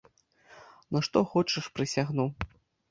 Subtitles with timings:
[0.95, 2.31] На што хочаш прысягну!